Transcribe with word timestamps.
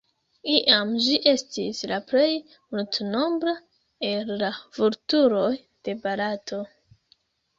Iam 0.51 0.93
ĝi 1.07 1.17
estis 1.31 1.81
la 1.91 1.97
plej 2.11 2.23
multnombra 2.77 3.53
el 4.11 4.33
la 4.43 4.49
vulturoj 4.79 5.53
de 5.89 5.95
Barato. 6.07 6.63